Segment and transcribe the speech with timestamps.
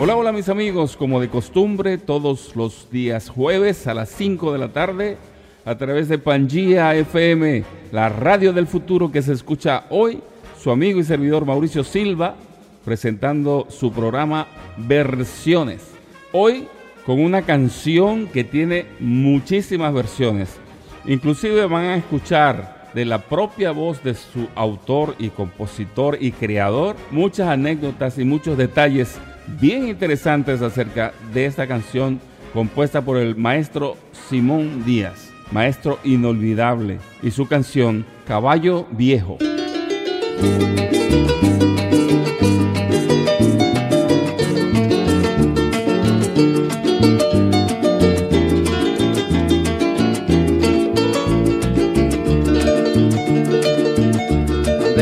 [0.00, 4.58] Hola, hola mis amigos, como de costumbre, todos los días jueves a las 5 de
[4.60, 5.16] la tarde,
[5.64, 10.20] a través de Pangía FM, la radio del futuro que se escucha hoy,
[10.56, 12.36] su amigo y servidor Mauricio Silva,
[12.84, 15.82] presentando su programa Versiones.
[16.30, 16.68] Hoy
[17.04, 20.60] con una canción que tiene muchísimas versiones.
[21.06, 26.94] Inclusive van a escuchar de la propia voz de su autor y compositor y creador
[27.10, 29.18] muchas anécdotas y muchos detalles
[29.60, 32.20] bien interesantes acerca de esta canción
[32.52, 33.96] compuesta por el maestro
[34.28, 39.38] Simón Díaz, maestro inolvidable, y su canción Caballo Viejo.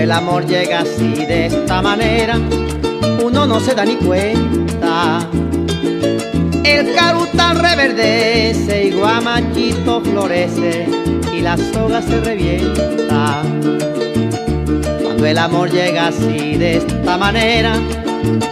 [0.06, 2.38] el amor llega así de esta manera,
[3.26, 5.18] uno no se da ni cuenta.
[6.62, 10.86] El carutal reverdece y guamachito florece
[11.36, 13.42] y la soga se revienta.
[15.02, 17.74] Cuando el amor llega así de esta manera,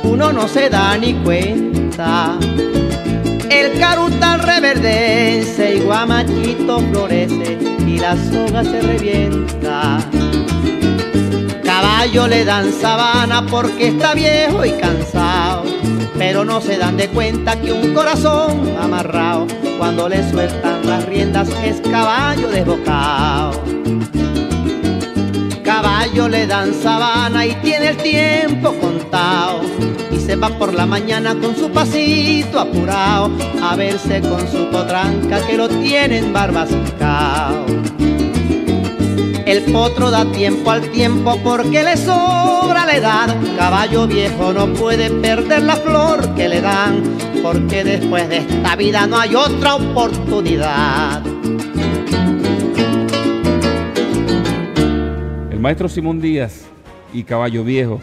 [0.02, 2.36] uno no se da ni cuenta.
[3.50, 10.00] El carutal reverdece y guamachito florece y la soga se revienta
[12.04, 15.64] caballo le dan sabana porque está viejo y cansado,
[16.18, 19.46] pero no se dan de cuenta que un corazón amarrado,
[19.78, 23.58] cuando le sueltan las riendas es caballo desbocado.
[25.62, 29.62] Caballo le dan sabana y tiene el tiempo contado,
[30.12, 33.30] y se va por la mañana con su pasito apurado,
[33.62, 37.93] a verse con su potranca que lo tienen barbascao.
[39.46, 43.36] El potro da tiempo al tiempo porque le sobra la edad.
[43.58, 47.02] Caballo viejo no puede perder la flor que le dan,
[47.42, 51.22] porque después de esta vida no hay otra oportunidad.
[55.50, 56.64] El maestro Simón Díaz
[57.12, 58.00] y Caballo Viejo,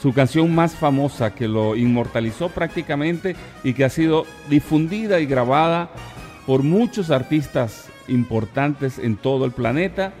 [0.00, 3.34] su canción más famosa que lo inmortalizó prácticamente
[3.64, 5.90] y que ha sido difundida y grabada
[6.46, 10.12] por muchos artistas importantes en todo el planeta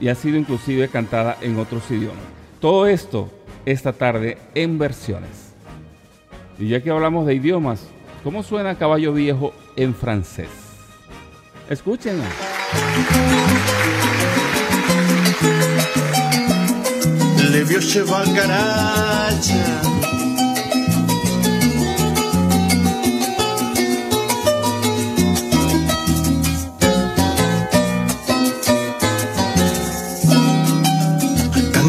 [0.00, 2.22] y ha sido inclusive cantada en otros idiomas.
[2.60, 3.30] Todo esto
[3.66, 5.52] esta tarde en versiones.
[6.58, 7.86] Y ya que hablamos de idiomas,
[8.24, 10.48] ¿cómo suena caballo viejo en francés?
[11.68, 12.24] Escúchenla.
[17.50, 17.64] Le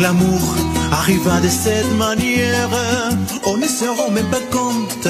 [0.01, 0.55] l'amour
[0.91, 2.69] arriva de cette manière,
[3.45, 5.07] on ne se rend même pas compte.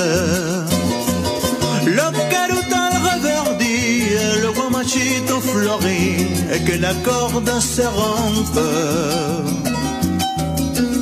[1.86, 4.04] Le caroutal reverdit,
[4.44, 8.66] le guamachito fleurit, et que la corde se rompe.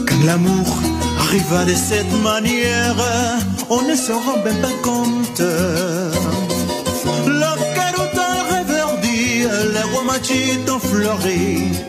[0.07, 0.67] Quand l'amour
[1.19, 2.95] arriva de cette manière,
[3.69, 5.41] on ne se rend même pas compte.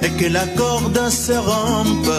[0.03, 2.13] Et que la corde se rompe.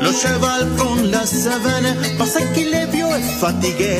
[0.00, 3.96] Le cheval prend la savane parce qu'il est vieux et fatigué.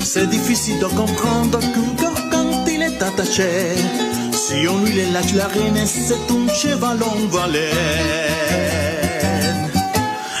[0.00, 3.74] C'est difficile de comprendre qu'un corps quand il est attaché,
[4.32, 7.18] si on lui lâche la reine, c'est un cheval en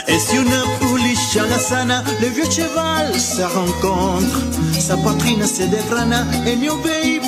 [0.08, 4.40] Et si une pouliche à la sana, le vieux cheval se rencontre,
[4.78, 7.27] sa poitrine se dégrana et n'y obéit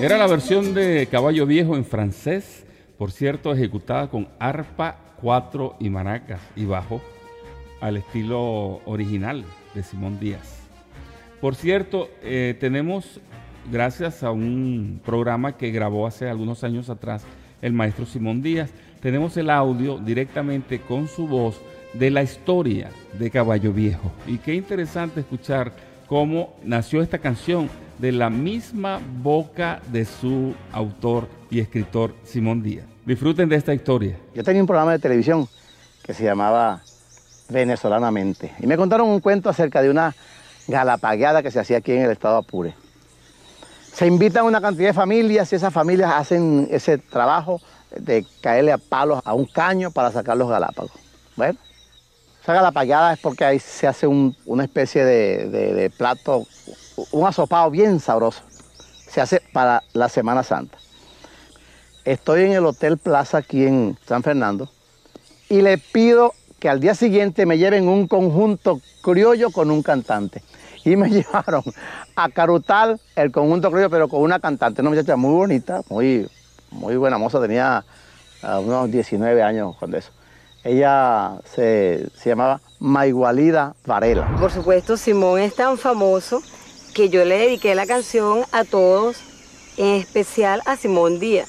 [0.00, 2.64] Era la versión de Caballo Viejo en francés,
[2.96, 7.02] por cierto, ejecutada con arpa, cuatro y maracas y bajo,
[7.82, 9.44] al estilo original
[9.74, 10.60] de Simón Díaz.
[11.42, 13.20] Por cierto, eh, tenemos,
[13.70, 17.24] gracias a un programa que grabó hace algunos años atrás
[17.60, 18.70] el maestro Simón Díaz,
[19.04, 21.60] tenemos el audio directamente con su voz
[21.92, 24.10] de la historia de Caballo Viejo.
[24.26, 25.72] Y qué interesante escuchar
[26.08, 27.68] cómo nació esta canción
[27.98, 32.86] de la misma boca de su autor y escritor Simón Díaz.
[33.04, 34.16] Disfruten de esta historia.
[34.34, 35.46] Yo tenía un programa de televisión
[36.02, 36.80] que se llamaba
[37.50, 40.16] Venezolanamente y me contaron un cuento acerca de una
[40.66, 42.72] galapagueada que se hacía aquí en el estado Apure.
[43.92, 47.60] Se invitan una cantidad de familias y esas familias hacen ese trabajo
[47.98, 50.92] de caerle a palos a un caño para sacar los galápagos.
[51.36, 51.58] Bueno,
[52.42, 56.46] esa galapagueada es porque ahí se hace una especie de, de plato,
[57.12, 58.42] un asopado bien sabroso.
[59.08, 60.78] Se hace para la Semana Santa.
[62.04, 64.68] Estoy en el Hotel Plaza aquí en San Fernando
[65.48, 70.42] y le pido que al día siguiente me lleven un conjunto criollo con un cantante.
[70.84, 71.62] Y me llevaron
[72.16, 76.28] a Carutal el conjunto criollo, pero con una cantante, una muchacha muy bonita, muy,
[76.74, 77.84] muy buena moza, tenía
[78.42, 80.10] ah, unos 19 años cuando eso.
[80.62, 84.34] Ella se, se llamaba Maigualida Varela.
[84.40, 86.42] Por supuesto, Simón es tan famoso
[86.94, 89.16] que yo le dediqué la canción a todos,
[89.76, 91.48] en especial a Simón Díaz.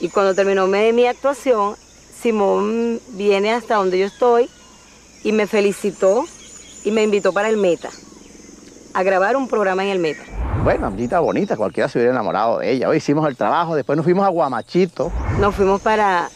[0.00, 1.76] Y cuando terminó mi actuación,
[2.22, 4.48] Simón viene hasta donde yo estoy
[5.22, 6.24] y me felicitó
[6.84, 7.90] y me invitó para el Meta,
[8.94, 10.22] a grabar un programa en el Meta.
[10.64, 12.88] Bueno, amiguita bonita, cualquiera se hubiera enamorado de ella.
[12.88, 15.10] Hoy hicimos el trabajo, después nos fuimos a Guamachito.
[15.40, 16.28] Nos fuimos para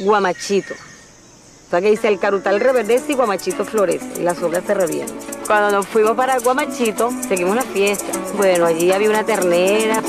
[0.00, 0.74] Guamachito.
[0.74, 5.16] O sea que dice el carutal reverdece y Guamachito florece y las hojas se revientan.
[5.46, 8.12] Cuando nos fuimos para Guamachito, seguimos la fiesta.
[8.36, 10.00] Bueno, allí había una ternera,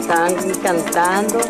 [0.00, 1.40] estaban cantando.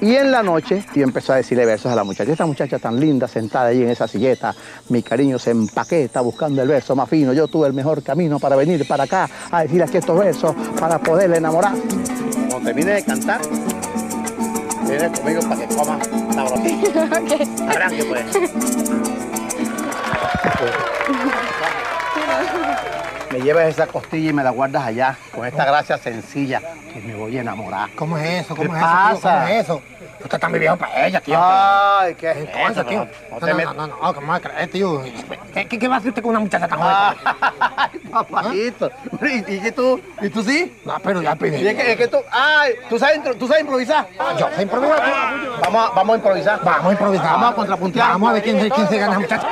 [0.00, 2.30] Y en la noche yo empecé a decirle versos a la muchacha.
[2.30, 4.54] Esta muchacha tan linda sentada ahí en esa silleta,
[4.90, 7.32] mi cariño se empaqueta buscando el verso más fino.
[7.32, 10.98] Yo tuve el mejor camino para venir para acá a decir aquí estos versos para
[10.98, 11.74] poderle enamorar.
[12.48, 13.40] Cuando termine de cantar,
[14.86, 15.98] viene conmigo para que coma
[16.32, 16.90] sabrosito.
[17.20, 17.48] okay.
[17.68, 18.24] Arranque pues.
[23.30, 26.60] me llevas esa costilla y me la guardas allá, con esta gracia sencilla,
[26.92, 27.90] que me voy a enamorar.
[27.94, 28.56] ¿Cómo es eso?
[28.56, 29.10] ¿Cómo ¿Qué es pasa?
[29.10, 29.20] eso?
[29.20, 29.30] tío?
[29.30, 29.82] ¿Cómo es eso?
[30.18, 31.36] Tú estás tan viejo para ella, tío.
[31.40, 32.84] Ay, ¿qué es Entonces, eso?
[32.86, 33.08] tío.
[33.30, 35.02] No, No, no no, no, ¿cómo va a creer, tío?
[35.54, 36.94] ¿Qué, qué, qué va a hacer usted con una muchacha tan joven?
[37.76, 38.90] Ay, papajito.
[39.22, 40.00] ¿Y, tú?
[40.20, 40.80] ¿Y tú sí?
[40.84, 41.60] No, pero ya pide.
[41.60, 42.18] ¿Y es que, es que tú?
[42.30, 44.08] Ay, ¿tú sabes, ¿tú sabes improvisar?
[44.38, 45.02] Yo sé improvisar.
[45.62, 46.60] Vamos a, vamos a improvisar.
[46.64, 47.26] Vamos a improvisar.
[47.26, 48.08] Vamos a contrapuntear.
[48.10, 49.48] Vamos a ver quién, quién se gana muchacha.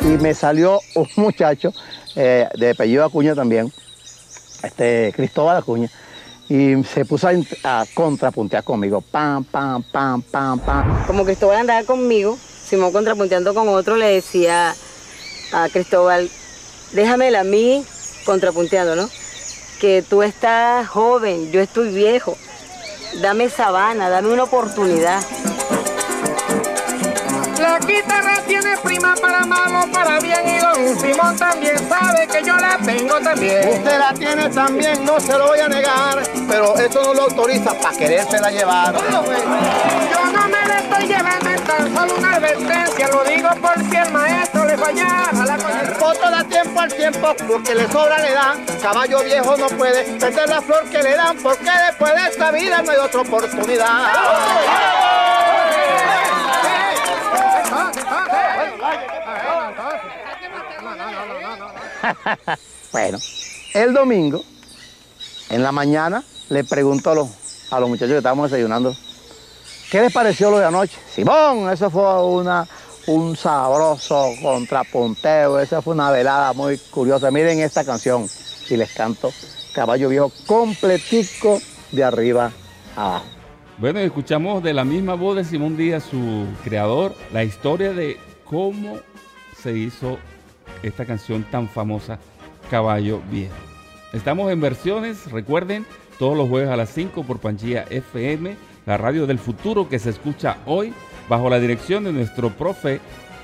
[0.00, 1.72] Y me salió un muchacho
[2.16, 3.72] eh, de apellido Acuña también,
[4.62, 5.88] este Cristóbal Acuña,
[6.52, 7.28] y se puso
[7.64, 9.00] a, contrapuntear conmigo.
[9.00, 11.06] Pam, pam, pam, pam, pam.
[11.06, 14.74] Como Cristóbal andaba conmigo, Simón contrapunteando con otro, le decía
[15.54, 16.28] a Cristóbal,
[16.92, 17.82] déjamela a mí
[18.26, 19.08] contrapunteando, ¿no?
[19.80, 22.36] Que tú estás joven, yo estoy viejo.
[23.22, 25.22] Dame sabana, dame una oportunidad.
[27.62, 32.56] La guitarra tiene prima para malo, para bien y don Simón también sabe que yo
[32.56, 33.68] la tengo también.
[33.68, 37.74] Usted la tiene también, no se lo voy a negar, pero eso no lo autoriza
[37.74, 38.94] para querérsela llevar.
[38.94, 43.96] Yo no me la estoy llevando en tan solo una advertencia, lo digo por si
[43.96, 48.64] el maestro le fallara a la da tiempo al tiempo, porque le sobra le dan.
[48.80, 52.82] Caballo viejo no puede perder la flor que le dan, porque después de esta vida
[52.82, 54.06] no hay otra oportunidad.
[62.92, 63.16] Bueno,
[63.72, 64.44] el domingo,
[65.52, 67.28] en la mañana, le pregunto a los,
[67.70, 68.96] a los muchachos que estábamos desayunando,
[69.90, 70.98] ¿qué les pareció lo de anoche?
[71.14, 72.66] Simón, eso fue una,
[73.06, 77.30] un sabroso contrapunteo, esa fue una velada muy curiosa.
[77.30, 78.26] Miren esta canción,
[78.70, 79.30] y les canto
[79.74, 82.50] Caballo Viejo completico de arriba
[82.96, 83.26] abajo.
[83.76, 88.98] Bueno, escuchamos de la misma voz de Simón Díaz, su creador, la historia de cómo
[89.62, 90.18] se hizo
[90.82, 92.18] esta canción tan famosa,
[92.70, 93.71] Caballo Viejo.
[94.12, 95.86] Estamos en versiones, recuerden,
[96.18, 100.10] todos los jueves a las 5 por Pangía FM, la radio del futuro que se
[100.10, 100.92] escucha hoy
[101.30, 103.00] bajo la dirección de nuestro profe,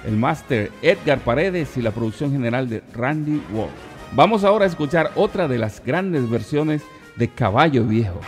[0.07, 3.71] el máster Edgar Paredes y la producción general de Randy Wall.
[4.13, 6.83] Vamos ahora a escuchar otra de las grandes versiones
[7.17, 8.21] de Caballo Viejo.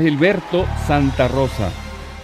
[0.00, 1.70] Gilberto Santa Rosa,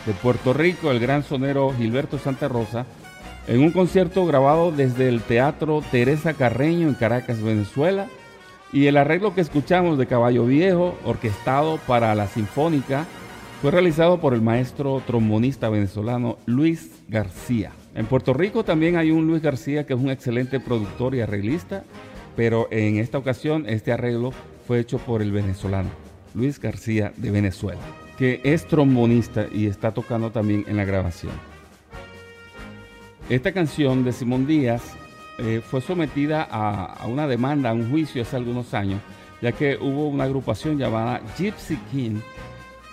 [0.07, 2.87] de Puerto Rico, el gran sonero Gilberto Santa Rosa,
[3.47, 8.07] en un concierto grabado desde el Teatro Teresa Carreño en Caracas, Venezuela.
[8.73, 13.07] Y el arreglo que escuchamos de Caballo Viejo, orquestado para la Sinfónica,
[13.61, 17.73] fue realizado por el maestro trombonista venezolano Luis García.
[17.95, 21.85] En Puerto Rico también hay un Luis García que es un excelente productor y arreglista,
[22.35, 24.33] pero en esta ocasión este arreglo
[24.67, 27.81] fue hecho por el venezolano Luis García de Venezuela,
[28.19, 31.33] que es trombonista y está tocando también en la grabación.
[33.29, 34.83] Esta canción de Simón Díaz
[35.39, 39.01] eh, fue sometida a, una demanda, a un juicio hace algunos años,
[39.41, 42.21] ya que hubo una agrupación llamada Gypsy King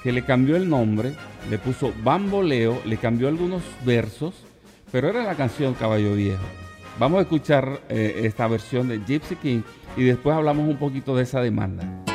[0.04, 1.14] que le cambió el nombre,
[1.50, 4.34] le puso Bamboleo, le cambió algunos versos,
[4.92, 6.44] pero era la canción Caballo Viejo.
[6.98, 9.62] Vamos a escuchar eh, esta versión de Gypsy King
[9.98, 12.09] y después hablamos un poquito de esa demanda.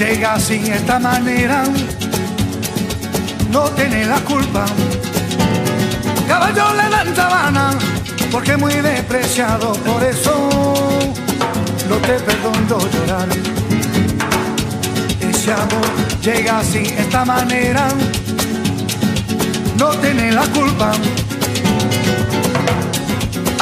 [0.00, 1.62] Llega así, esta manera,
[3.50, 4.64] no tiene la culpa.
[6.26, 7.72] Caballo le dan sabana,
[8.32, 10.48] porque muy despreciado, por eso
[11.86, 13.28] no te perdono llorar.
[15.20, 15.90] Ese amor
[16.22, 17.86] llega así, esta manera,
[19.76, 20.92] no tiene la culpa.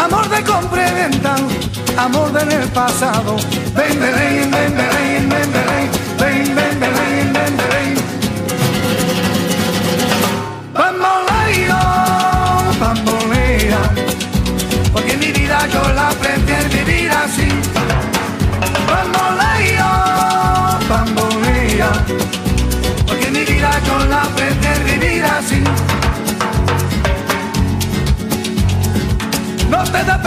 [0.04, 1.34] Amor de compra y venta,
[1.96, 3.34] amor del pasado.
[3.74, 4.97] Ven, ven, ven, ven, ven, ven, ven,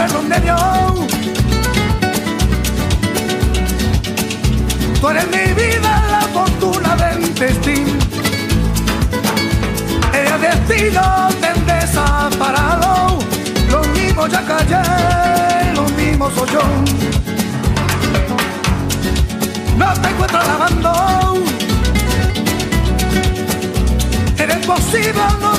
[0.02, 0.58] perdón de Dios.
[5.00, 7.92] Tú eres mi vida, la fortuna del destino.
[10.12, 13.18] El destino te desaparado.
[13.70, 16.62] Lo mismo ya callé, lo mismo soy yo.
[19.78, 21.44] No te encuentro lavando.
[24.36, 25.51] Eres posible, no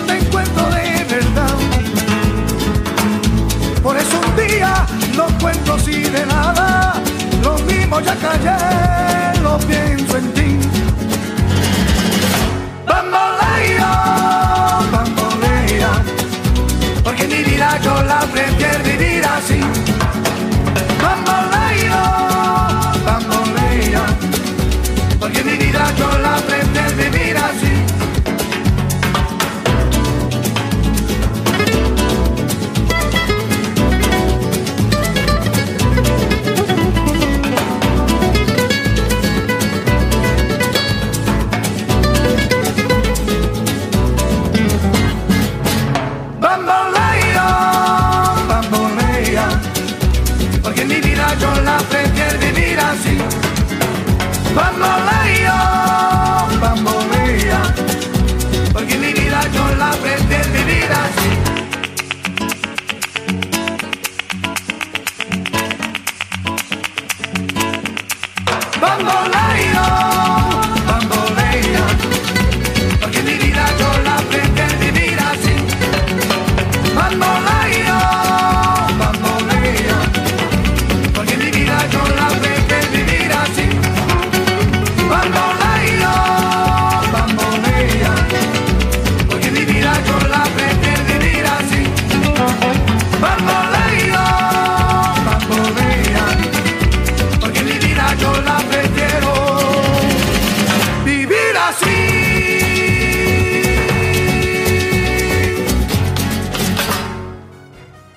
[7.94, 10.60] mismo ya callé, lo pienso en ti.
[12.88, 13.92] Bambolea,
[14.92, 15.92] bambolea,
[17.04, 19.60] porque mi vida yo la prefiero vivir así.
[21.04, 22.02] Bambolea,
[23.06, 24.06] bambolea,
[25.20, 27.73] porque mi vida yo la prefiero vivir así.
[54.84, 55.13] my.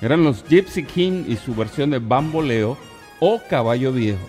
[0.06, 2.76] Eran los Gypsy King y su versión de Bamboleo
[3.18, 4.24] o Caballo Viejo.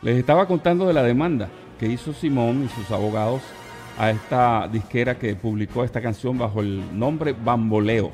[0.00, 3.42] Les estaba contando de la demanda que hizo Simón y sus abogados
[3.98, 8.10] a esta disquera que publicó esta canción bajo el nombre Bamboleo.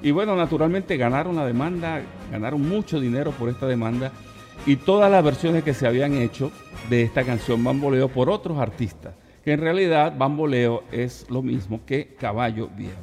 [0.00, 4.12] Y bueno, naturalmente ganaron la demanda, ganaron mucho dinero por esta demanda
[4.64, 6.52] y todas las versiones que se habían hecho
[6.88, 9.12] de esta canción Bamboleo por otros artistas,
[9.44, 13.02] que en realidad Bamboleo es lo mismo que Caballo Viejo.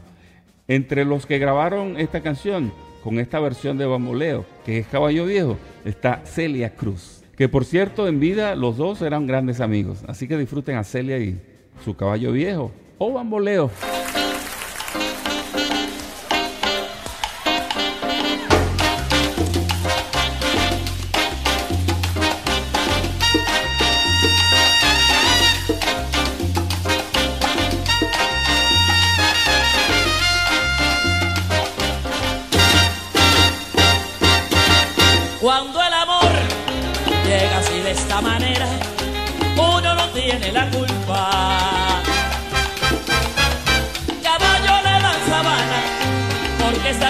[0.69, 2.71] Entre los que grabaron esta canción
[3.05, 7.21] con esta versión de Bamboleo, que es Caballo Viejo, está Celia Cruz.
[7.37, 9.99] Que por cierto, en vida los dos eran grandes amigos.
[10.07, 11.39] Así que disfruten a Celia y
[11.83, 13.69] su Caballo Viejo o Bamboleo.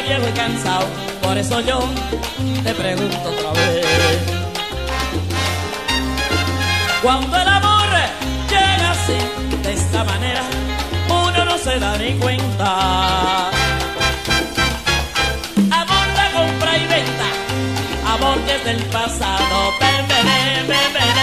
[0.07, 0.85] Y cansado.
[1.21, 1.79] Por eso yo
[2.63, 3.85] te pregunto otra vez.
[7.01, 7.87] Cuando el amor
[8.49, 9.17] llega así
[9.63, 10.43] de esta manera,
[11.09, 13.49] uno no se da ni cuenta.
[15.71, 17.25] Amor de compra y venta
[18.07, 19.73] amor que es del pasado.
[19.79, 21.13] Ven, ven, ven, ven, ven,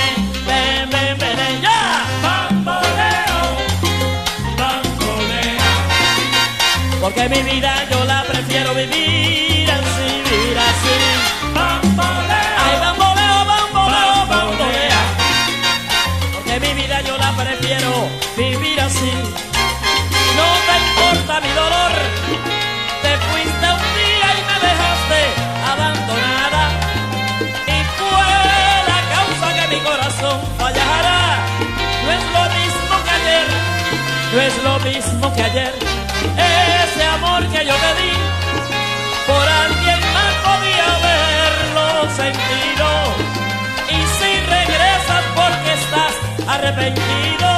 [0.46, 2.21] ven, ven, ven, ven, ya.
[7.02, 10.96] porque mi vida yo la prefiero vivir así, vivir así.
[11.52, 15.00] Bamboleo, ay bamboleo, bamboleo, bambolea,
[16.32, 17.90] porque mi vida yo la prefiero
[18.36, 19.12] vivir así.
[20.38, 21.91] No te importa mi dolor.
[34.56, 35.74] Es lo mismo que ayer.
[36.36, 38.12] Ese amor que yo te di,
[39.26, 42.86] por alguien más podía haberlo sentido.
[43.88, 46.14] Y si regresas porque estás
[46.48, 47.51] arrepentido,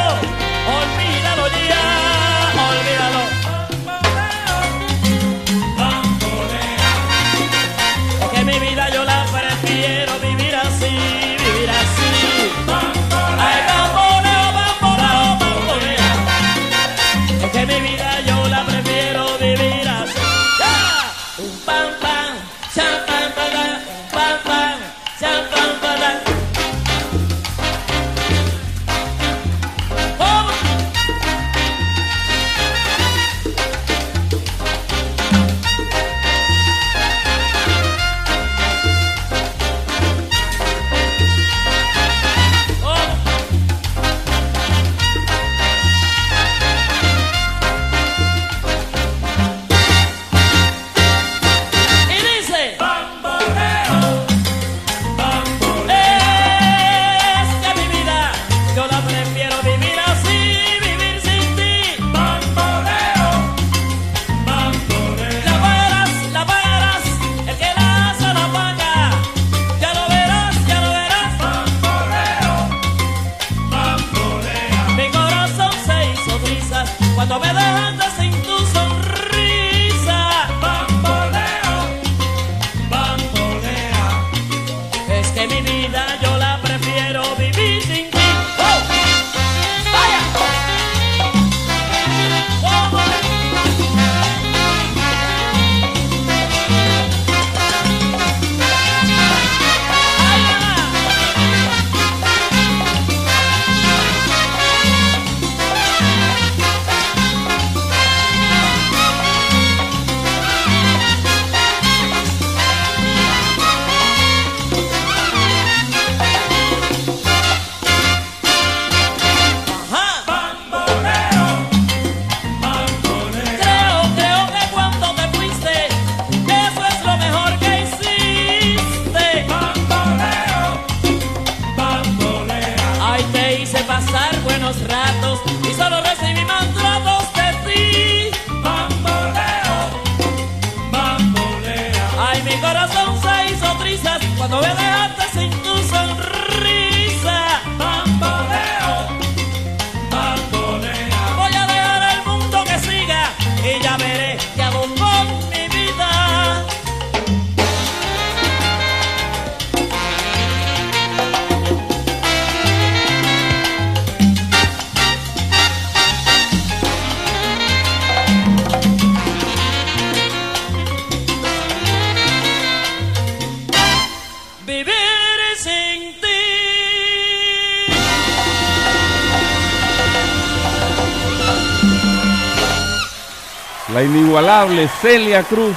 [183.95, 185.77] La inigualable Celia Cruz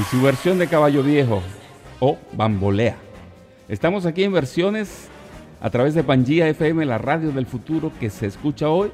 [0.00, 1.42] y su versión de Caballo Viejo
[2.00, 2.96] o Bambolea.
[3.68, 5.08] Estamos aquí en versiones
[5.60, 8.92] a través de Pangía FM, la radio del futuro que se escucha hoy.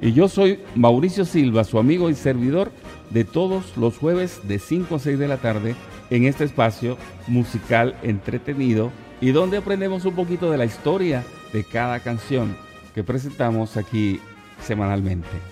[0.00, 2.72] Y yo soy Mauricio Silva, su amigo y servidor
[3.10, 5.76] de todos los jueves de 5 a 6 de la tarde
[6.10, 12.00] en este espacio musical entretenido y donde aprendemos un poquito de la historia de cada
[12.00, 12.56] canción
[12.96, 14.18] que presentamos aquí
[14.60, 15.51] semanalmente.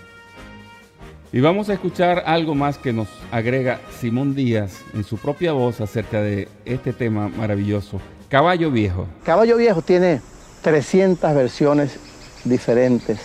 [1.33, 5.81] Y vamos a escuchar algo más que nos agrega Simón Díaz en su propia voz
[5.81, 9.07] acerca de este tema maravilloso, Caballo Viejo.
[9.23, 10.21] Caballo Viejo tiene
[10.63, 12.01] 300 versiones
[12.43, 13.21] diferentes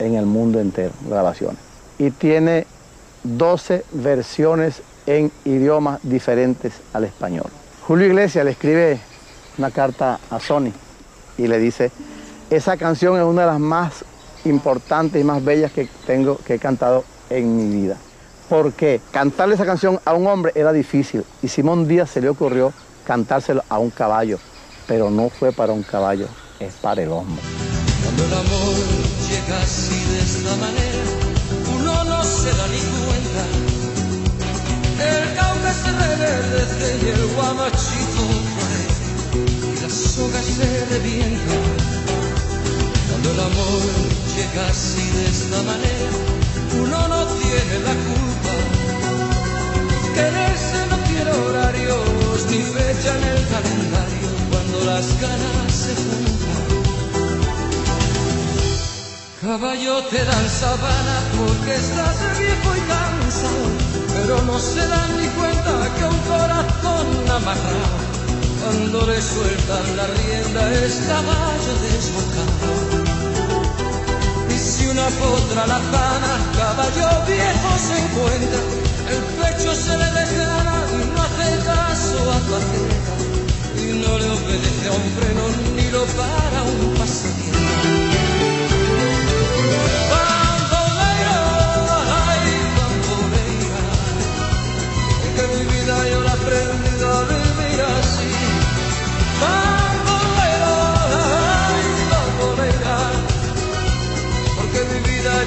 [0.00, 1.60] en el mundo entero, grabaciones.
[1.96, 2.66] Y tiene
[3.22, 7.46] 12 versiones en idiomas diferentes al español.
[7.86, 8.98] Julio Iglesias le escribe
[9.58, 10.72] una carta a Sony
[11.38, 11.92] y le dice,
[12.50, 14.04] esa canción es una de las más
[14.44, 17.04] importantes y más bellas que tengo, que he cantado
[17.38, 17.96] en mi vida.
[18.48, 22.72] Porque cantarle esa canción a un hombre era difícil y Simón Díaz se le ocurrió
[23.06, 24.38] cantárselo a un caballo,
[24.86, 26.28] pero no fue para un caballo,
[26.60, 27.42] es para el hombre.
[28.02, 28.74] Cuando el amor
[29.28, 31.04] llega así de esta manera,
[31.74, 33.44] uno no se da ni cuenta.
[35.00, 38.24] El cauca se reverdece y el guamachito
[39.72, 41.54] y la soga se revienta.
[43.10, 43.82] Cuando el amor
[44.36, 46.33] llega así de esta manera,
[46.80, 48.52] uno no tiene la culpa.
[50.14, 56.34] Quererse no tiene horarios ni fecha en el calendario cuando las ganas se juntan.
[59.40, 63.66] Caballo te dan sabana porque estás viejo y cansado,
[64.14, 67.98] pero no se dan ni cuenta que un corazón amarrado,
[68.62, 72.93] cuando le sueltan la rienda es caballo desbocado.
[74.94, 75.80] Una potra la
[76.56, 78.60] caballo viejo se encuentra,
[79.10, 82.54] el pecho se le desgrana y no hace caso a tu
[83.82, 85.42] y no le obedece a un freno
[85.74, 87.63] ni lo para un pasatiempo.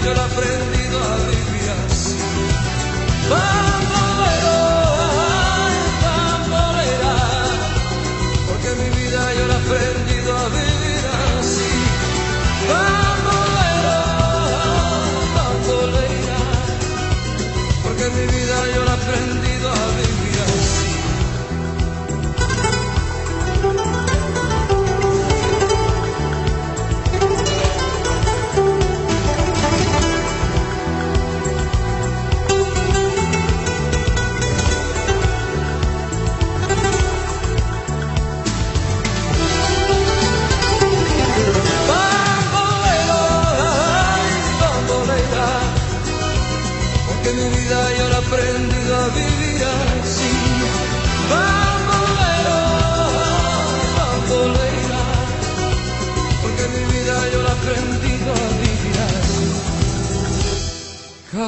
[0.07, 1.36] Yo la he aprendido a vivir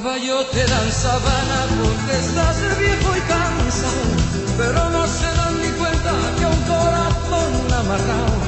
[0.01, 4.03] Caballo te dan sabana porque estás viejo y cansado,
[4.57, 8.39] pero no se dan ni cuenta que un corazón amarrado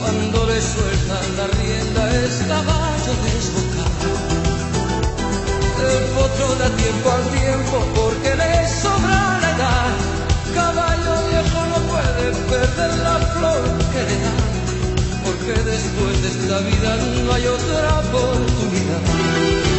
[0.00, 4.10] cuando le sueltan la rienda es caballo desbocado.
[5.78, 9.94] El potro da tiempo al tiempo porque le sobra la edad.
[10.56, 14.34] Caballo viejo no puede perder la flor que le da,
[15.24, 16.90] porque después de esta vida
[17.22, 19.69] no hay otra oportunidad.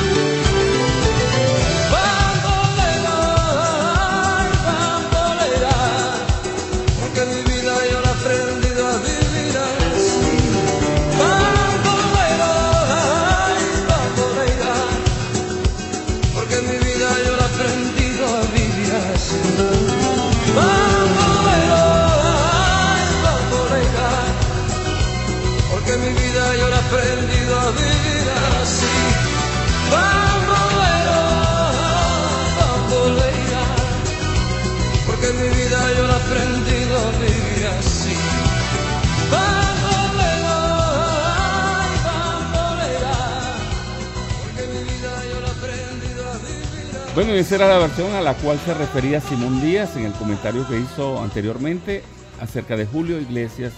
[47.23, 50.67] Bueno, esa era la versión a la cual se refería Simón Díaz en el comentario
[50.67, 52.01] que hizo anteriormente
[52.39, 53.73] acerca de Julio Iglesias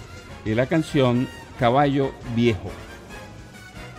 [0.46, 1.28] y la canción
[1.60, 2.72] Caballo Viejo.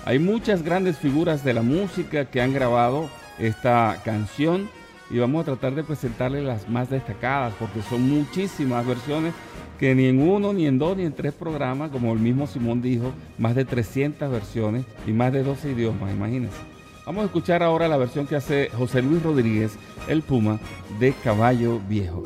[0.06, 4.70] Hay muchas grandes figuras de la música que han grabado esta canción
[5.10, 9.34] y vamos a tratar de presentarles las más destacadas porque son muchísimas versiones
[9.78, 12.80] que ni en uno, ni en dos, ni en tres programas, como el mismo Simón
[12.80, 16.73] dijo, más de 300 versiones y más de 12 idiomas, imagínense.
[17.06, 19.76] Vamos a escuchar ahora la versión que hace José Luis Rodríguez,
[20.08, 20.58] el Puma,
[20.98, 22.24] de Caballo Viejo.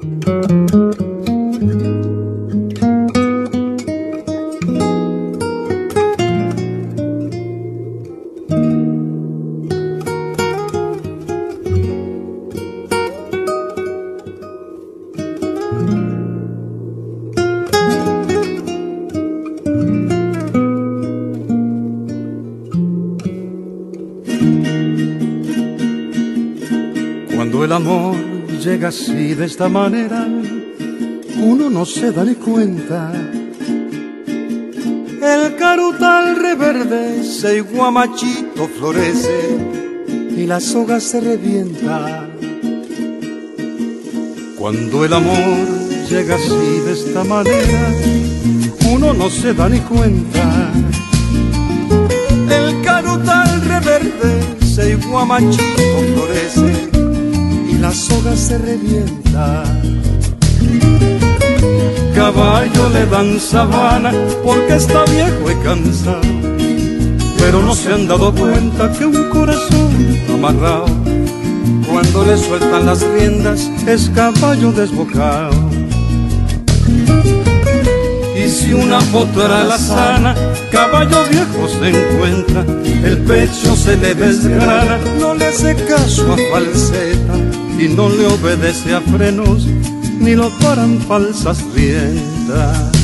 [28.70, 30.28] Llega así de esta manera,
[31.40, 33.12] uno no se da ni cuenta.
[35.22, 39.40] El carutal reverdece y guamachito florece
[40.36, 42.28] y la soga se revienta.
[44.58, 45.66] Cuando el amor
[46.10, 47.90] llega así de esta manera,
[48.92, 50.72] uno no se da ni cuenta.
[52.50, 56.77] El carutal reverdece y guamachito florece
[57.78, 59.64] y la soga se revienta.
[62.14, 64.12] Caballo le dan sabana
[64.44, 66.20] porque está viejo y cansado,
[67.38, 70.86] pero no se han dado cuenta que un corazón amarrado,
[71.90, 75.70] cuando le sueltan las riendas, es caballo desbocado.
[78.36, 80.34] Y si una potra la sana,
[80.72, 82.64] caballo viejo se encuentra,
[83.04, 87.47] el pecho se le desgrana, no le hace caso a falseta
[87.78, 89.66] y no le obedece a frenos,
[90.18, 92.98] ni lo paran falsas riendas.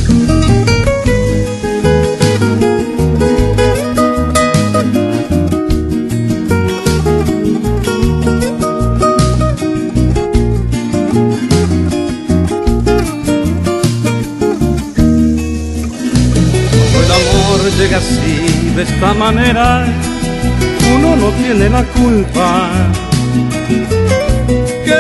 [17.78, 19.84] llega así, de esta manera,
[20.96, 23.03] uno no tiene la culpa.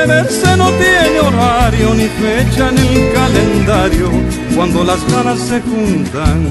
[0.04, 4.10] Quererse no tiene horario ni fecha en el calendario
[4.54, 6.46] cuando las ganas se juntan.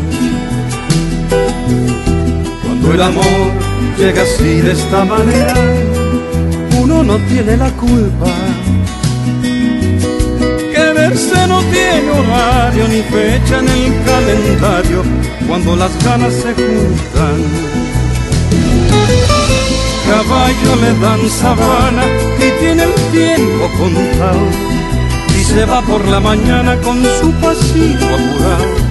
[2.64, 3.52] Cuando el amor
[3.96, 5.54] llega así de esta manera,
[6.82, 8.26] uno no tiene la culpa
[10.74, 15.04] Quererse no tiene horario ni fecha en el calendario
[15.48, 17.38] cuando las ganas se juntan.
[20.08, 24.48] Caballo le dan sabana y tiene el tiempo contado
[25.40, 28.84] y se va por la mañana con su pasito apurado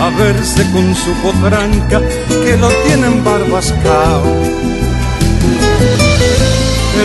[0.00, 4.24] a verse con su potranca que lo tienen barbascao.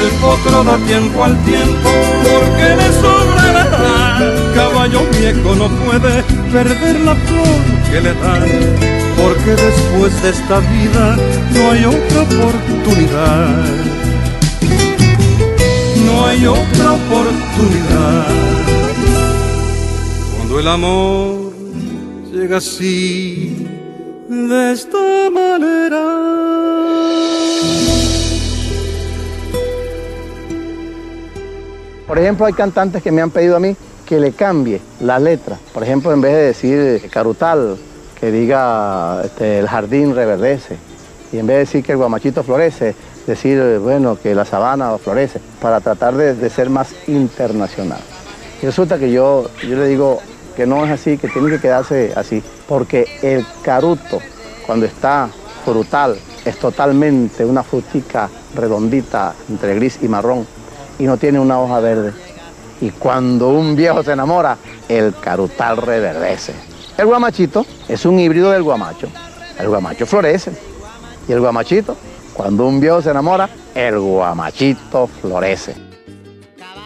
[0.01, 1.89] El potro da tiempo al tiempo
[2.23, 3.71] porque le sobra la
[4.55, 8.47] Caballo viejo no puede perder la flor que le dan,
[9.17, 11.17] porque después de esta vida
[11.53, 13.90] no hay otra oportunidad.
[16.11, 18.27] No hay otra oportunidad.
[20.35, 21.53] Cuando el amor
[22.31, 23.65] llega así,
[24.27, 26.03] de esta manera.
[32.07, 33.73] Por ejemplo, hay cantantes que me han pedido a mí
[34.05, 35.57] que le cambie la letra.
[35.73, 37.77] Por ejemplo, en vez de decir carutal,
[38.19, 40.75] que diga este, el jardín reverdece.
[41.31, 42.95] Y en vez de decir que el guamachito florece,
[43.27, 47.99] decir, bueno, que la sabana florece, para tratar de, de ser más internacional.
[48.61, 50.19] Y resulta que yo, yo le digo
[50.55, 54.19] que no es así, que tiene que quedarse así, porque el caruto,
[54.65, 55.29] cuando está
[55.65, 60.45] frutal, es totalmente una frutica redondita entre gris y marrón
[60.99, 62.13] y no tiene una hoja verde.
[62.79, 64.57] Y cuando un viejo se enamora,
[64.89, 66.53] el carutal reverdece.
[66.97, 69.07] El guamachito es un híbrido del guamacho.
[69.57, 70.51] El guamacho florece.
[71.27, 71.95] Y el guamachito,
[72.41, 75.75] cuando un viejo se enamora, el guamachito florece.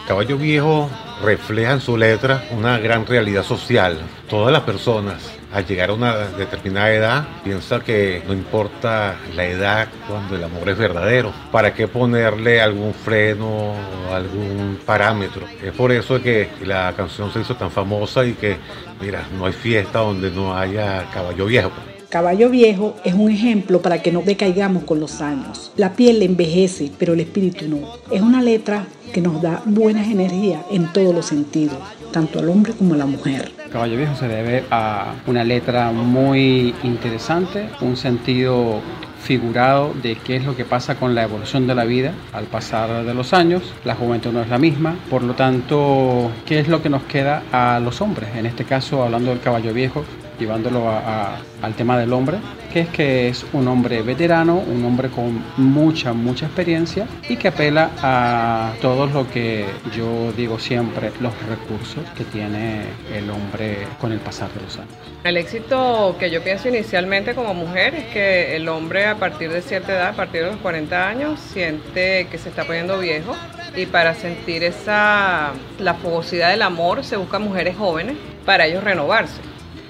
[0.06, 0.90] Caballo Viejo
[1.24, 3.98] refleja en su letra una gran realidad social.
[4.28, 5.16] Todas las personas
[5.54, 10.68] al llegar a una determinada edad piensan que no importa la edad cuando el amor
[10.68, 11.32] es verdadero.
[11.50, 15.40] ¿Para qué ponerle algún freno o algún parámetro?
[15.62, 18.58] Es por eso que la canción se hizo tan famosa y que,
[19.00, 21.70] mira, no hay fiesta donde no haya Caballo Viejo.
[22.16, 25.70] Caballo Viejo es un ejemplo para que no decaigamos con los años.
[25.76, 27.80] La piel envejece, pero el espíritu no.
[28.10, 31.76] Es una letra que nos da buenas energías en todos los sentidos,
[32.12, 33.52] tanto al hombre como a la mujer.
[33.70, 38.80] Caballo Viejo se debe a una letra muy interesante, un sentido
[39.22, 43.04] figurado de qué es lo que pasa con la evolución de la vida al pasar
[43.04, 43.62] de los años.
[43.84, 47.42] La juventud no es la misma, por lo tanto, ¿qué es lo que nos queda
[47.52, 48.30] a los hombres?
[48.36, 50.02] En este caso, hablando del caballo viejo,
[50.38, 52.38] llevándolo al tema del hombre,
[52.72, 57.48] que es que es un hombre veterano, un hombre con mucha, mucha experiencia y que
[57.48, 59.64] apela a todo lo que
[59.96, 62.82] yo digo siempre, los recursos que tiene
[63.14, 64.92] el hombre con el pasar de los años.
[65.24, 69.62] El éxito que yo pienso inicialmente como mujer es que el hombre a partir de
[69.62, 73.34] cierta edad, a partir de los 40 años, siente que se está poniendo viejo
[73.74, 79.40] y para sentir esa la fogosidad del amor se buscan mujeres jóvenes para ellos renovarse.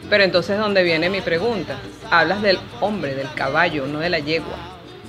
[0.08, 1.78] Pero entonces, ¿dónde viene mi pregunta?
[2.10, 4.56] Hablas del hombre, del caballo, no de la yegua.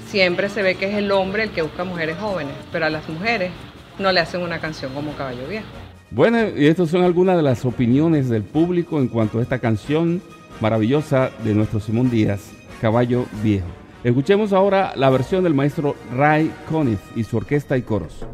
[0.07, 3.07] Siempre se ve que es el hombre el que busca mujeres jóvenes, pero a las
[3.07, 3.51] mujeres
[3.99, 5.67] no le hacen una canción como Caballo Viejo.
[6.09, 10.21] Bueno, y estas son algunas de las opiniones del público en cuanto a esta canción
[10.61, 13.67] maravillosa de nuestro Simón Díaz, Caballo Viejo.
[14.03, 18.25] Escuchemos ahora la versión del maestro Ray Conniff y su orquesta y coros.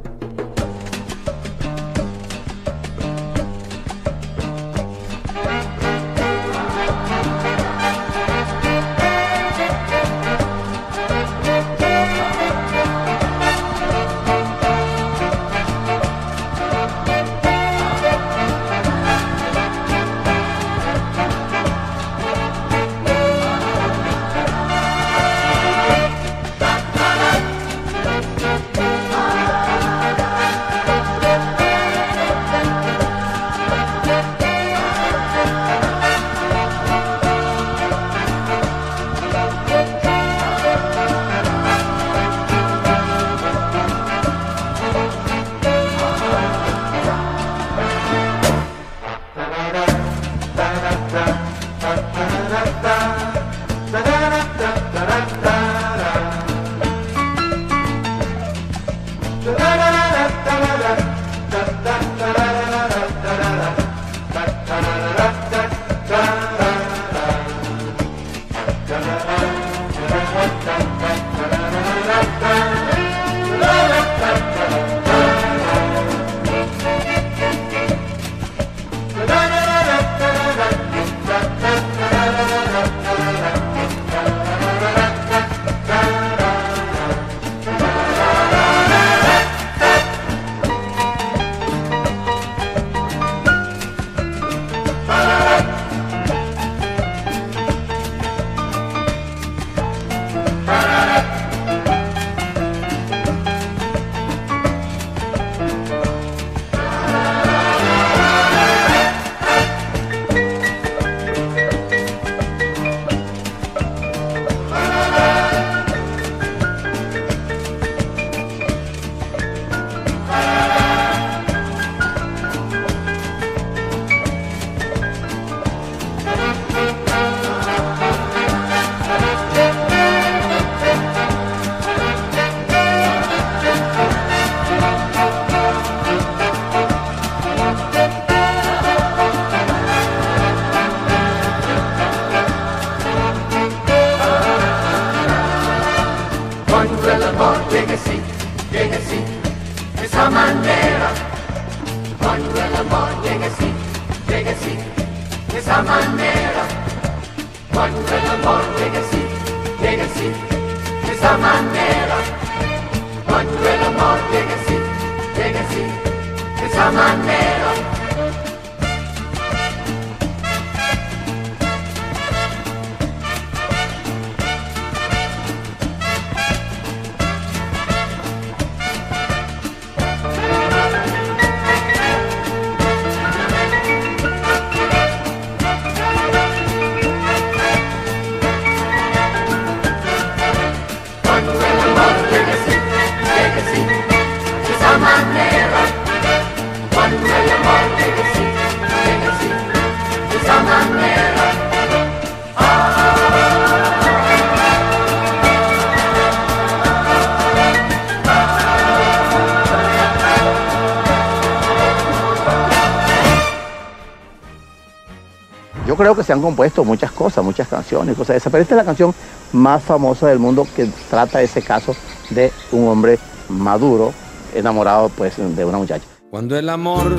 [216.04, 218.78] Creo que se han compuesto muchas cosas, muchas canciones, cosas de esas, pero esta es
[218.78, 219.16] la canción
[219.54, 221.96] más famosa del mundo que trata ese caso
[222.30, 224.14] de un hombre maduro,
[224.54, 226.04] enamorado pues de una muchacha.
[226.30, 227.16] Cuando el amor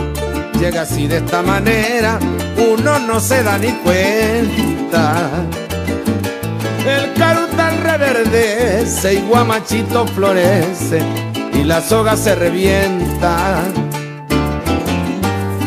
[0.61, 2.19] llega así de esta manera,
[2.75, 5.31] uno no se da ni cuenta.
[6.87, 11.01] El carutal reverdece y guamachito florece
[11.55, 13.63] y la soga se revienta.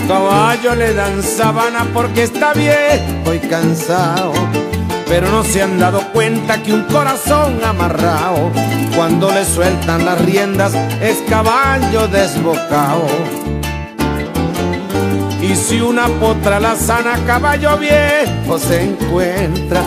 [0.08, 4.32] Caballo le dan sabana porque está viejo y cansado,
[5.06, 8.50] pero no se han dado cuenta que un corazón amarrado,
[8.96, 13.06] cuando le sueltan las riendas, es caballo desbocado.
[15.42, 19.82] Y si una potra la sana, caballo viejo se encuentra,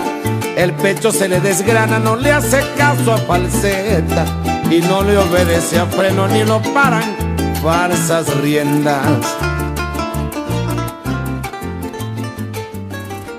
[0.55, 4.27] el pecho se le desgrana, no le hace caso a falseta
[4.71, 7.17] y no le obedece a freno ni lo paran
[7.63, 9.50] falsas riendas.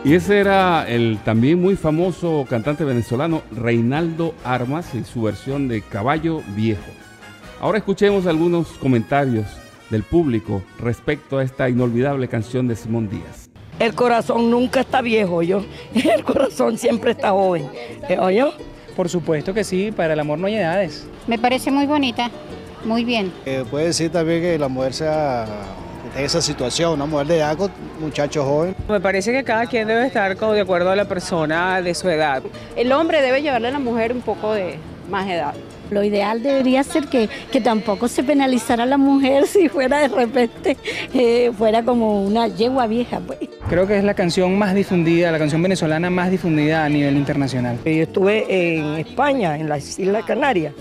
[0.04, 5.84] Y ese era el también muy famoso cantante venezolano Reinaldo Armas en su versión de
[5.84, 6.92] Caballo Viejo.
[7.60, 9.46] Ahora escuchemos algunos comentarios
[9.92, 13.52] del público respecto a esta inolvidable canción de Simón Díaz.
[13.78, 15.64] El corazón nunca está viejo, yo.
[15.94, 17.68] El corazón siempre está joven.
[18.10, 18.54] ¿Eh, ¿Oyó?
[18.96, 21.08] Por supuesto que sí, para el amor no hay edades.
[21.28, 22.32] Me parece muy bonita,
[22.86, 23.32] muy bien.
[23.46, 25.46] Eh, puede decir también que la mujer sea
[26.18, 28.76] esa situación, una mujer de edad con muchacho joven.
[28.88, 32.10] Me parece que cada quien debe estar como de acuerdo a la persona de su
[32.10, 32.44] edad.
[32.76, 34.78] El hombre debe llevarle a la mujer un poco de
[35.10, 35.54] más edad.
[35.92, 40.08] Lo ideal debería ser que, que tampoco se penalizara a la mujer si fuera de
[40.08, 40.78] repente,
[41.14, 43.20] eh, fuera como una yegua vieja.
[43.20, 43.40] Pues.
[43.68, 47.78] Creo que es la canción más difundida, la canción venezolana más difundida a nivel internacional.
[47.84, 50.74] Yo estuve en España, en las Islas Canarias,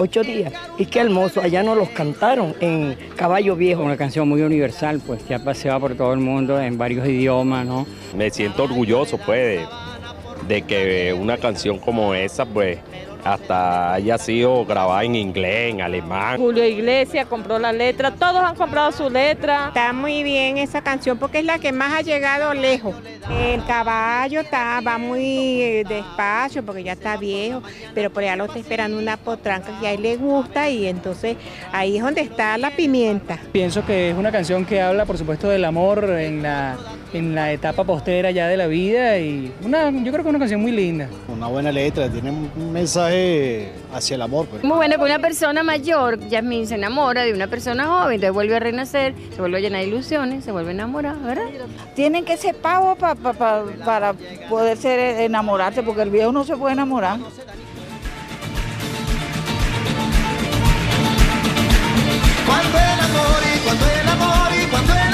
[0.00, 0.52] ocho días.
[0.78, 3.82] Y qué hermoso, allá nos los cantaron en Caballo Viejo.
[3.82, 7.66] Una canción muy universal, pues que ha paseado por todo el mundo en varios idiomas,
[7.66, 7.86] ¿no?
[8.16, 9.66] Me siento orgulloso, pues, de,
[10.48, 12.78] de que una canción como esa, pues,
[13.24, 16.38] hasta haya sido grabada en inglés, en alemán.
[16.38, 19.68] Julio Iglesias compró la letra, todos han comprado su letra.
[19.68, 22.94] Está muy bien esa canción porque es la que más ha llegado lejos.
[23.30, 27.62] El caballo está, va muy eh, despacio porque ya está viejo,
[27.94, 31.36] pero por allá lo está esperando una potranca que a él le gusta y entonces
[31.72, 33.38] ahí es donde está la pimienta.
[33.52, 36.76] Pienso que es una canción que habla, por supuesto, del amor en la,
[37.12, 40.38] en la etapa postera ya de la vida y una, yo creo que es una
[40.38, 41.08] canción muy linda.
[41.28, 44.46] Una buena letra, tiene un mensaje hacia el amor.
[44.46, 44.62] Pues.
[44.62, 48.56] Muy bueno, que una persona mayor, Yasmín, se enamora de una persona joven, entonces vuelve
[48.56, 51.46] a renacer, se vuelve a llenar de ilusiones, se vuelve a enamorar, ¿verdad?
[51.94, 54.14] Tienen que ser pavos pa, pa, pa, para
[54.48, 57.18] poder ser, enamorarse, porque el viejo no se puede enamorar.
[62.46, 65.09] Cuando el amor y cuando el amor y cuando el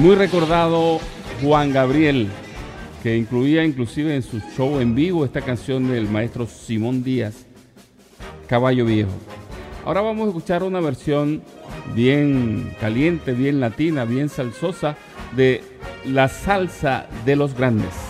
[0.00, 0.98] muy recordado
[1.42, 2.28] Juan Gabriel,
[3.02, 7.44] que incluía inclusive en su show en vivo esta canción del maestro Simón Díaz,
[8.46, 9.10] Caballo Viejo.
[9.84, 11.42] Ahora vamos a escuchar una versión
[11.94, 14.96] bien caliente, bien latina, bien salsosa
[15.36, 15.62] de
[16.06, 18.09] la salsa de los grandes.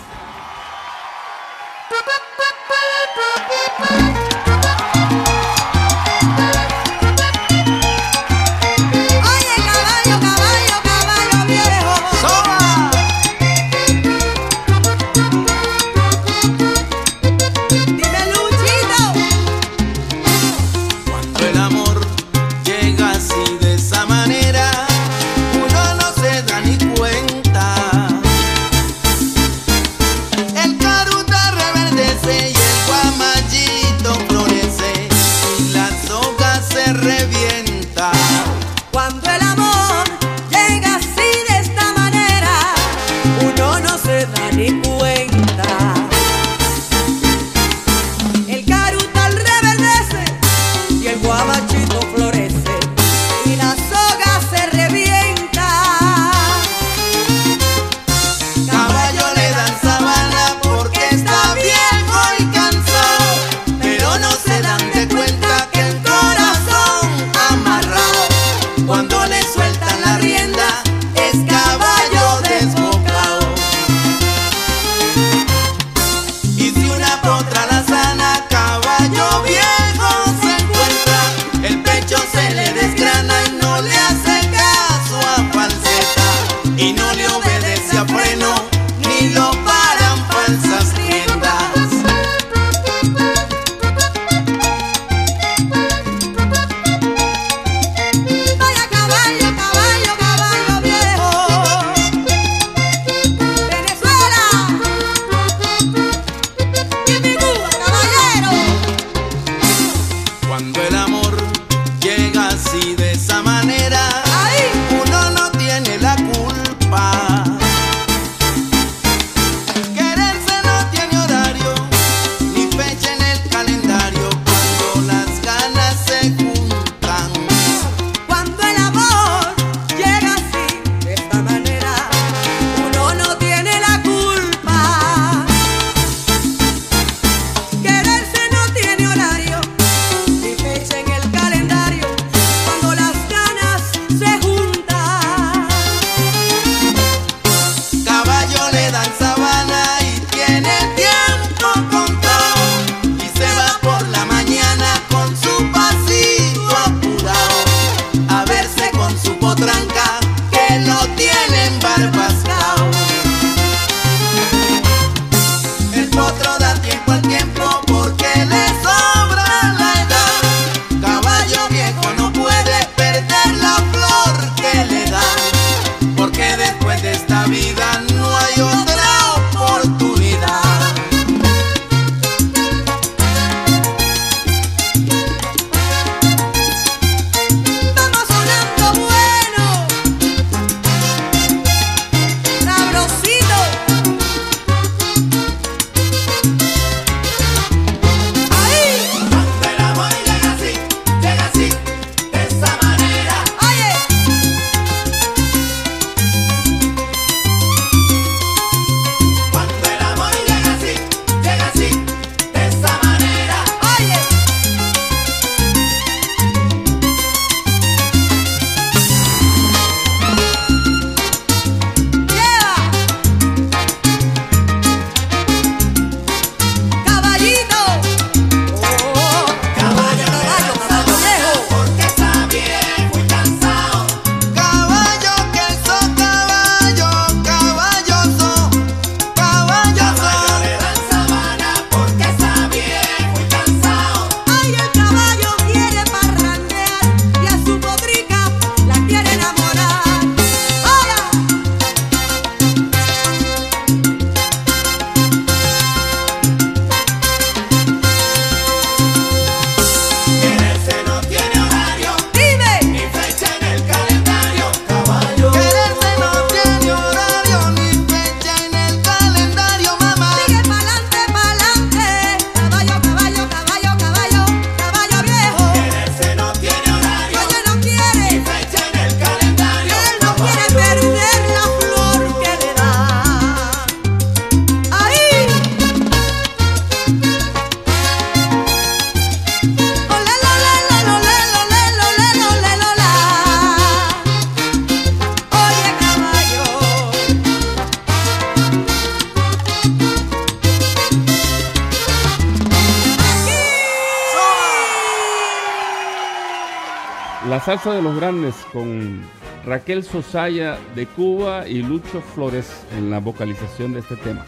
[307.70, 309.22] salsa de los grandes con
[309.66, 314.46] Raquel Sosaya de Cuba y Lucho Flores en la vocalización de este tema.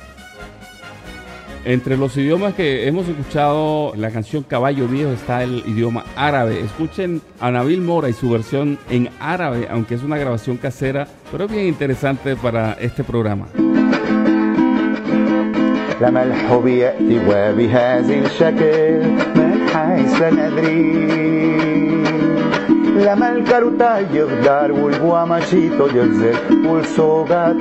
[1.66, 6.62] Entre los idiomas que hemos escuchado en la canción Caballo Viejo está el idioma árabe.
[6.62, 11.46] Escuchen a Nabil Mora y su versión en árabe, aunque es una grabación casera, pero
[11.46, 13.48] es bien interesante para este programa.
[16.02, 19.02] لما الحب يأتي وبهذا الشكل
[19.36, 21.61] من حيث لا ندري
[23.05, 26.37] l'amalkaruta yogdar ul guamachito yogzer
[26.71, 27.61] ul sogat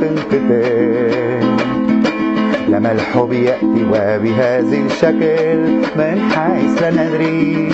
[2.72, 5.60] لما الحب يأتي وبهذا الشكل
[6.00, 7.70] من حيث لا ندري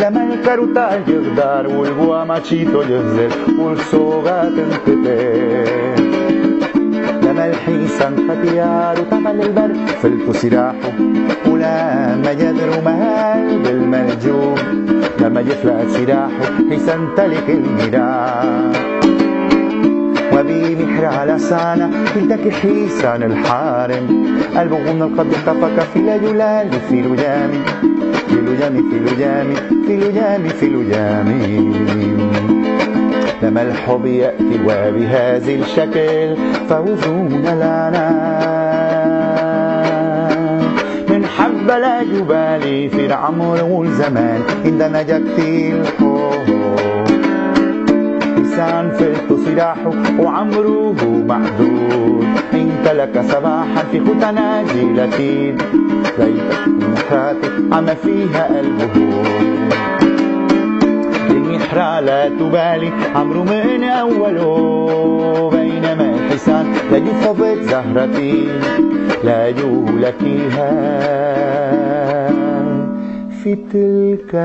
[0.00, 5.22] لما الكروتا يغدر والغواماتشيتو يهزر والصوغة تنقطع
[7.22, 10.92] لما الحيسان فتيار وطبل البر فلتو سلاحه
[11.46, 14.54] ولما يدروا مال بالملجوم
[15.22, 18.72] لما جفلت سراحه هي سنتلك الملاح
[20.32, 24.26] وبي محر على سانا كلتك حيسان الحارم.
[24.60, 27.60] البغون من القد اتفق في الأجلال في لجامي
[28.28, 29.54] في لجامي في لجامي
[29.86, 31.72] في لجامي في لجامي
[33.42, 36.36] لما الحب يأتي وبهذا الشكل
[36.68, 38.51] فوزون لنا
[41.72, 44.40] من حب لا جبالي في العمر والزمان.
[44.64, 46.48] عندما جبتي الحب
[48.38, 52.26] لسان فلت سلاحه وعمره معدود.
[52.54, 55.54] انت لك صباحا في ختنا جيلتي
[56.18, 59.22] ليلة محراتي عم فيها قلبه
[62.00, 68.47] لا تبالي عمرو من أوله بينما الحسان لا يفضت زهرتي
[69.23, 70.71] لا يولكيها
[73.43, 74.35] في تلك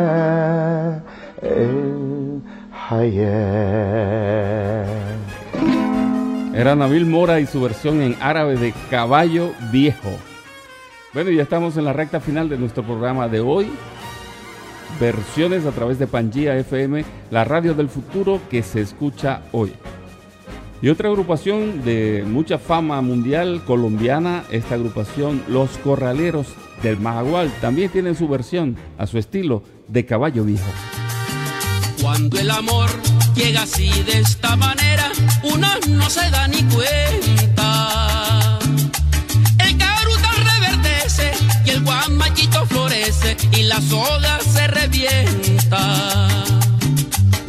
[2.83, 3.43] الحياة
[6.55, 10.11] Era Nabil Mora y su versión en árabe de Caballo Viejo.
[11.15, 13.71] Bueno, ya estamos en la recta final de nuestro programa de hoy.
[15.01, 19.73] Versiones a través de Pangía FM, la radio del futuro que se escucha hoy.
[20.82, 26.48] Y otra agrupación de mucha fama mundial colombiana, esta agrupación Los Corraleros
[26.84, 30.70] del Mahagual, también tienen su versión a su estilo de Caballo Viejo.
[32.02, 32.90] Cuando el amor
[33.36, 35.12] llega así de esta manera,
[35.44, 38.60] uno no se da ni cuenta.
[39.58, 41.32] El caruta reverdece
[41.66, 46.28] y el guamachito florece y la soga se revienta.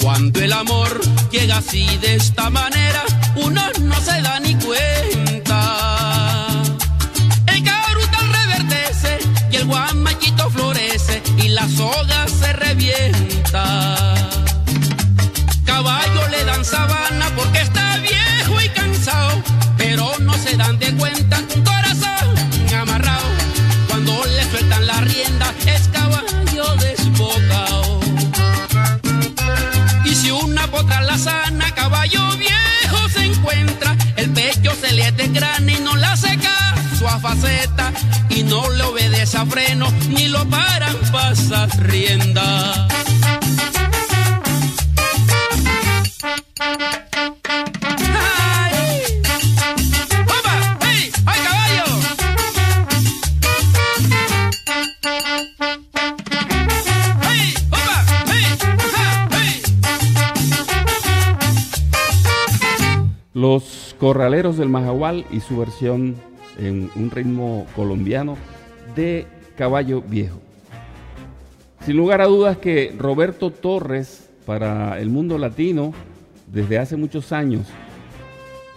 [0.02, 0.98] Cuando el amor
[1.30, 3.04] llega así de esta manera,
[3.44, 5.60] uno no se da ni cuenta.
[7.46, 9.18] El caruta reverdece
[9.50, 13.64] y el guamachito florece y la soga se revienta.
[15.64, 17.57] Caballo le dan sabana porque
[37.38, 37.92] su faceta
[38.30, 42.88] y no le obedece a freno ni lo paran pasas rienda.
[63.34, 66.16] Los Corraleros del Mahahual y su versión
[66.58, 68.36] en un ritmo colombiano
[68.94, 70.40] de Caballo Viejo.
[71.84, 75.92] Sin lugar a dudas que Roberto Torres, para el mundo latino,
[76.46, 77.66] desde hace muchos años,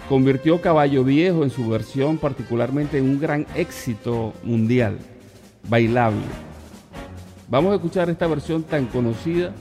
[0.07, 4.97] convirtió Caballo Viejo en su versión particularmente en un gran éxito mundial,
[5.67, 6.21] bailable.
[7.49, 9.53] Vamos a escuchar esta versión tan conocida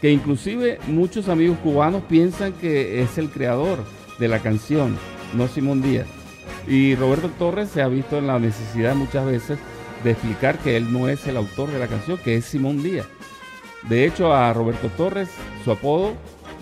[0.00, 3.78] que inclusive muchos amigos cubanos piensan que es el creador
[4.18, 4.96] de la canción,
[5.34, 6.19] no Simón Díaz.
[6.66, 9.58] Y Roberto Torres se ha visto en la necesidad muchas veces
[10.04, 13.06] de explicar que él no es el autor de la canción, que es Simón Díaz.
[13.88, 15.28] De hecho, a Roberto Torres,
[15.64, 16.14] su apodo,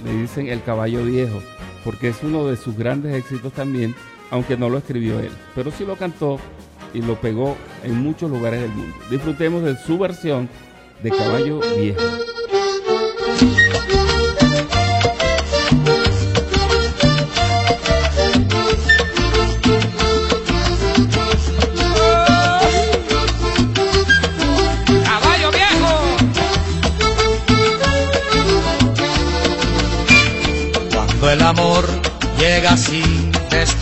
[0.04, 1.42] le dicen el caballo viejo,
[1.84, 3.94] porque es uno de sus grandes éxitos también,
[4.30, 6.38] aunque no lo escribió él, pero sí lo cantó
[6.94, 8.96] y lo pegó en muchos lugares del mundo.
[9.10, 10.48] Disfrutemos de su versión
[11.02, 12.00] de Caballo Viejo.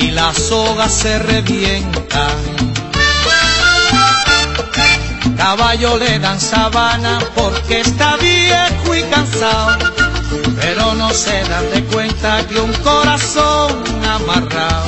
[0.00, 2.26] y la soga se revienta.
[5.36, 9.78] Caballo le dan sabana porque está viejo y cansado,
[10.60, 14.86] pero no se dan de cuenta que un corazón amarrado,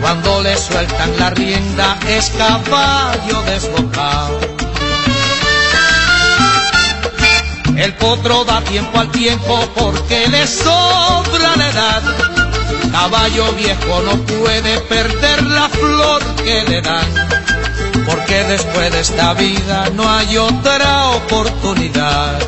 [0.00, 4.40] cuando le sueltan la rienda es caballo desbocado.
[7.76, 12.02] El potro da tiempo al tiempo porque le sobra la edad.
[12.92, 17.06] Caballo viejo no puede perder la flor que le dan,
[18.04, 22.38] porque después de esta vida no hay otra oportunidad.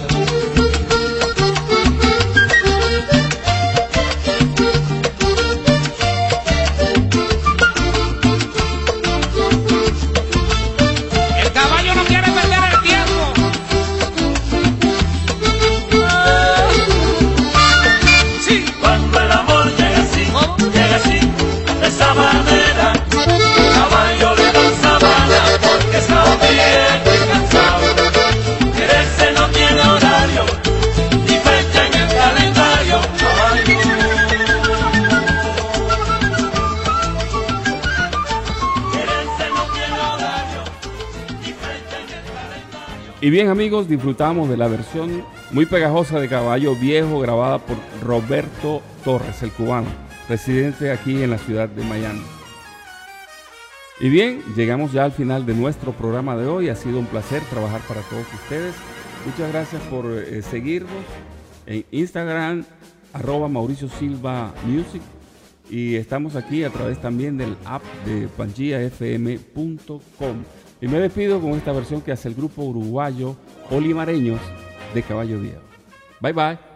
[43.22, 48.82] Y bien amigos, disfrutamos de la versión muy pegajosa de Caballo Viejo grabada por Roberto
[49.04, 49.86] Torres, el cubano,
[50.28, 52.24] residente aquí en la ciudad de Miami.
[54.00, 56.68] Y bien, llegamos ya al final de nuestro programa de hoy.
[56.68, 58.74] Ha sido un placer trabajar para todos ustedes.
[59.24, 60.90] Muchas gracias por eh, seguirnos
[61.66, 62.64] en Instagram,
[63.12, 65.02] arroba Mauricio Silva Music.
[65.70, 69.92] Y estamos aquí a través también del app de pangiafm.com.
[70.82, 73.36] Y me despido con esta versión que hace el grupo uruguayo
[73.70, 74.40] Olimareños
[74.92, 75.62] de Caballo Viejo.
[76.20, 76.71] Bye bye.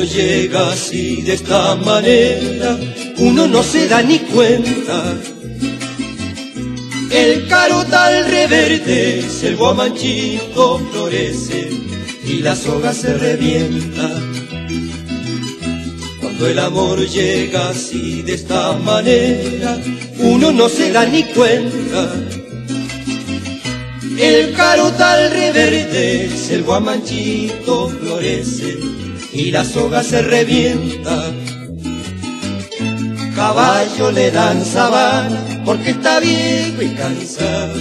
[0.00, 2.78] Amor llega así de esta manera,
[3.18, 5.14] uno no se da ni cuenta.
[7.10, 11.68] El carotal reverdece, el guamanchito florece
[12.24, 14.08] y la soga se revienta.
[16.20, 19.78] Cuando el amor llega así de esta manera,
[20.18, 22.14] uno no se da ni cuenta.
[24.18, 28.99] El carotal reverdece, el guamanchito florece
[29.32, 31.32] y la soga se revienta.
[33.34, 37.74] Caballo le dan sabana porque está viejo y cansado,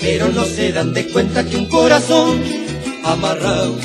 [0.00, 2.40] pero no se dan de cuenta que un corazón
[3.04, 3.76] amarrado,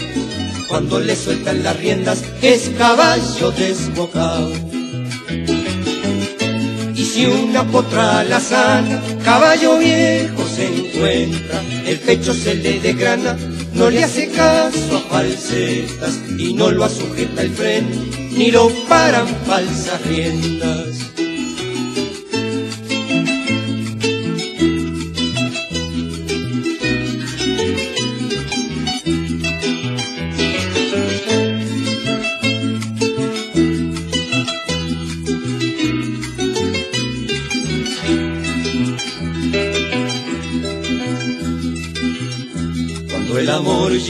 [0.69, 4.51] cuando le sueltan las riendas, es caballo desbocado.
[6.95, 13.37] Y si una potra la sana, caballo viejo se encuentra, el pecho se le degrana,
[13.75, 19.27] no le hace caso a falsetas y no lo asujeta el freno, ni lo paran
[19.45, 21.14] falsas riendas.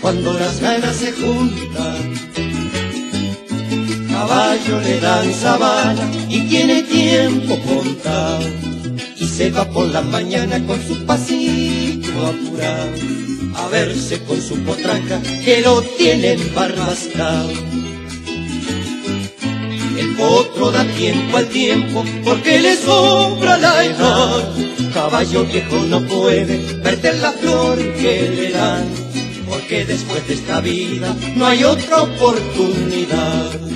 [0.00, 2.14] Cuando las ganas se juntan,
[4.10, 8.46] caballo le dan sabana y tiene tiempo contado.
[9.16, 13.18] Y se va por la mañana con su pasito apurado
[13.58, 17.50] a verse con su potranca que lo tienen barbascado.
[19.98, 24.54] El potro da tiempo al tiempo porque le sobra la edad.
[24.94, 28.86] Caballo viejo no puede perder la flor que le dan,
[29.68, 33.67] porque después de esta vida no hay otra oportunidad.